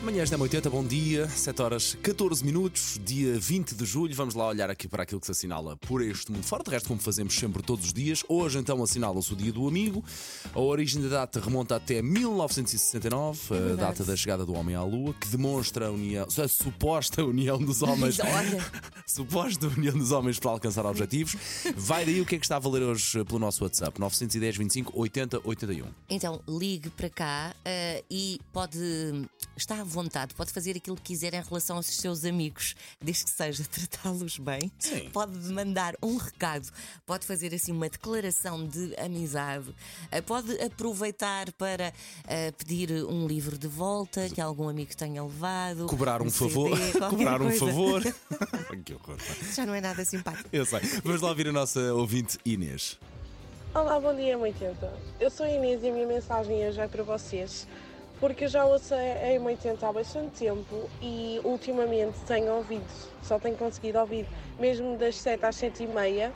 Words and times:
Manhãs 0.00 0.30
da 0.30 0.38
80, 0.38 0.70
bom 0.70 0.84
dia, 0.84 1.28
7 1.28 1.60
horas 1.60 1.98
14 2.00 2.44
minutos, 2.44 3.00
dia 3.04 3.36
20 3.36 3.74
de 3.74 3.84
julho. 3.84 4.14
Vamos 4.14 4.36
lá 4.36 4.46
olhar 4.46 4.70
aqui 4.70 4.86
para 4.86 5.02
aquilo 5.02 5.20
que 5.20 5.26
se 5.26 5.32
assinala 5.32 5.76
por 5.76 6.00
este 6.00 6.30
mundo 6.30 6.44
fora. 6.44 6.62
De 6.62 6.70
resto, 6.70 6.86
como 6.88 7.00
fazemos 7.00 7.34
sempre 7.34 7.64
todos 7.64 7.86
os 7.86 7.92
dias, 7.92 8.22
hoje 8.28 8.58
então 8.58 8.80
assinala-se 8.80 9.32
o 9.32 9.36
Dia 9.36 9.52
do 9.52 9.66
Amigo. 9.66 10.04
A 10.54 10.60
origem 10.60 11.02
da 11.02 11.08
data 11.08 11.40
remonta 11.40 11.74
até 11.74 12.00
1969, 12.00 13.40
a 13.50 13.58
verdade. 13.58 13.76
data 13.80 14.04
da 14.04 14.14
chegada 14.14 14.46
do 14.46 14.54
homem 14.54 14.76
à 14.76 14.84
Lua, 14.84 15.12
que 15.14 15.26
demonstra 15.28 15.88
a 15.88 15.90
união, 15.90 16.24
a 16.24 16.48
suposta 16.48 17.24
união 17.24 17.58
dos 17.58 17.82
homens. 17.82 18.18
Suposta 19.04 19.66
união 19.66 19.98
dos 19.98 20.12
homens 20.12 20.38
para 20.38 20.52
alcançar 20.52 20.86
objetivos. 20.86 21.34
Vai 21.74 22.04
daí 22.04 22.20
o 22.20 22.26
que 22.26 22.36
é 22.36 22.38
que 22.38 22.44
está 22.44 22.56
a 22.56 22.60
valer 22.60 22.82
hoje 22.82 23.24
pelo 23.24 23.40
nosso 23.40 23.64
WhatsApp: 23.64 23.98
910 23.98 24.56
25 24.58 24.92
80 24.94 25.40
81. 25.42 25.86
Então, 26.08 26.40
ligue 26.46 26.88
para 26.90 27.10
cá 27.10 27.56
eh, 27.64 28.04
e 28.08 28.38
pode. 28.52 28.78
Está 29.58 29.80
à 29.80 29.84
vontade, 29.84 30.34
pode 30.36 30.52
fazer 30.52 30.76
aquilo 30.76 30.94
que 30.94 31.02
quiser 31.02 31.34
em 31.34 31.42
relação 31.42 31.78
aos 31.78 31.86
seus 31.86 32.24
amigos, 32.24 32.76
desde 33.00 33.24
que 33.24 33.30
seja 33.30 33.64
tratá-los 33.68 34.38
bem. 34.38 34.70
Sim. 34.78 35.10
Pode 35.10 35.36
mandar 35.52 35.96
um 36.00 36.16
recado, 36.16 36.68
pode 37.04 37.26
fazer 37.26 37.52
assim 37.52 37.72
uma 37.72 37.88
declaração 37.88 38.64
de 38.64 38.94
amizade, 38.96 39.74
eh, 40.12 40.20
pode 40.20 40.52
aproveitar 40.62 41.50
para 41.54 41.92
eh, 42.28 42.52
pedir 42.52 42.92
um 43.04 43.26
livro 43.26 43.58
de 43.58 43.66
volta 43.66 44.28
que 44.28 44.40
algum 44.40 44.68
amigo 44.68 44.96
tenha 44.96 45.24
levado. 45.24 45.86
Cobrar 45.86 46.22
um, 46.22 46.30
CD, 46.30 46.50
favor. 46.50 46.78
Cobrar 47.10 47.42
um 47.42 47.46
coisa. 47.46 47.66
favor. 47.66 48.02
que 48.84 48.94
horror. 48.94 49.18
Já 49.52 49.66
não 49.66 49.74
é 49.74 49.80
nada 49.80 50.04
simpático. 50.04 50.48
Eu 50.52 50.64
sei. 50.64 50.80
Vamos 51.02 51.20
lá 51.20 51.30
ouvir 51.30 51.48
a 51.48 51.52
nossa 51.52 51.80
ouvinte 51.94 52.38
Inês. 52.44 52.96
Olá, 53.74 53.98
bom 53.98 54.14
dia, 54.14 54.38
80. 54.38 54.92
Eu 55.18 55.30
sou 55.30 55.44
a 55.44 55.50
Inês 55.50 55.82
e 55.82 55.88
a 55.88 55.92
minha 55.92 56.06
mensagem 56.06 56.66
hoje 56.66 56.80
é 56.80 56.86
para 56.86 57.02
vocês, 57.02 57.66
porque 58.20 58.44
eu 58.44 58.48
já 58.48 58.64
ouço 58.64 58.94
a 58.94 58.98
M80 58.98 59.82
há 59.82 59.92
bastante 59.92 60.40
tempo 60.40 60.90
e 61.00 61.40
ultimamente 61.44 62.18
tenho 62.26 62.52
ouvido, 62.52 62.84
só 63.22 63.38
tenho 63.38 63.56
conseguido 63.56 63.98
ouvir, 63.98 64.26
mesmo 64.58 64.96
das 64.96 65.16
7 65.16 65.44
às 65.44 65.56
7 65.56 65.84
e 65.84 65.86
meia, 65.86 66.32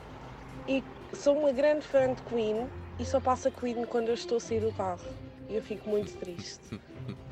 e 0.69 0.83
sou 1.13 1.37
uma 1.37 1.53
grande 1.53 1.87
fã 1.87 2.13
de 2.13 2.23
Queen 2.23 2.67
e 2.99 3.05
só 3.05 3.21
passa 3.21 3.51
Queen 3.51 3.85
quando 3.85 4.09
eu 4.09 4.15
estou 4.15 4.37
a 4.37 4.41
sair 4.41 4.61
do 4.61 4.73
carro. 4.73 5.01
E 5.49 5.57
eu 5.57 5.63
fico 5.63 5.89
muito 5.89 6.17
triste, 6.19 6.81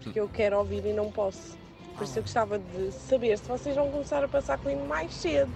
porque 0.02 0.18
eu 0.18 0.28
quero 0.28 0.58
ouvir 0.58 0.84
e 0.84 0.92
não 0.92 1.10
posso. 1.10 1.56
Por 1.96 2.04
isso 2.04 2.18
eu 2.18 2.22
gostava 2.22 2.58
de 2.58 2.92
saber 2.92 3.38
se 3.38 3.48
vocês 3.48 3.76
vão 3.76 3.90
começar 3.90 4.24
a 4.24 4.28
passar 4.28 4.58
Queen 4.58 4.76
mais 4.86 5.14
cedo, 5.14 5.50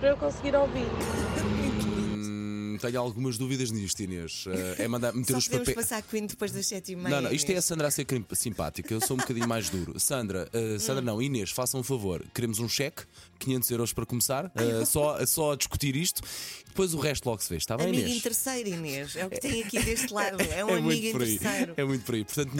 para 0.00 0.10
eu 0.10 0.16
conseguir 0.16 0.56
ouvir. 0.56 0.88
Hum, 2.84 2.90
tenho 2.90 3.00
algumas 3.00 3.38
dúvidas 3.38 3.70
nisto, 3.70 4.00
Inês. 4.02 4.44
Eh, 4.46 4.84
É 4.84 4.88
mandar 4.88 5.12
meter 5.14 5.36
os 5.36 5.48
papéis. 5.48 5.74
passar 5.74 6.02
Queen 6.02 6.26
depois 6.26 6.52
das 6.52 6.66
sete 6.66 6.92
e 6.92 6.96
meia. 6.96 7.08
Não, 7.16 7.22
não, 7.22 7.32
isto 7.32 7.50
é 7.50 7.56
a. 7.56 7.62
Sandra 7.62 7.88
a 7.88 7.90
ser 7.90 8.06
simpática. 8.34 8.92
Eu 8.92 9.00
sou 9.00 9.16
um 9.16 9.20
bocadinho 9.20 9.48
mais 9.48 9.70
duro. 9.70 9.98
Sandra, 10.00 10.48
eh, 10.52 10.78
Sandra 10.78 11.02
não, 11.02 11.20
Inês, 11.20 11.50
façam 11.50 11.80
um 11.80 11.82
favor. 11.82 12.24
Queremos 12.34 12.58
um 12.58 12.68
cheque, 12.68 13.02
500 13.38 13.70
euros 13.70 13.92
para 13.92 14.06
começar, 14.06 14.52
eh, 14.54 14.84
só, 14.86 15.24
só 15.26 15.52
a 15.52 15.56
discutir 15.56 15.96
isto. 15.96 16.22
Depois 16.66 16.92
o 16.92 16.98
resto 16.98 17.26
logo 17.26 17.40
se 17.40 17.48
vê. 17.48 17.56
Está 17.56 17.76
bem, 17.76 17.86
Amigo 17.86 18.02
Inês? 18.02 18.16
em 18.16 18.20
terceiro, 18.20 18.68
Inês. 18.68 19.14
É 19.14 19.24
o 19.24 19.30
que 19.30 19.40
tem 19.40 19.62
aqui 19.62 19.80
deste 19.80 20.12
lado. 20.12 20.42
É 20.42 20.64
um 20.64 20.70
é 20.70 20.78
amigo 20.78 21.06
em 21.06 21.12
terceiro. 21.12 21.74
É 21.76 21.84
muito 21.84 22.04
por 22.04 22.16
aí. 22.16 22.24
Portanto, 22.24 22.54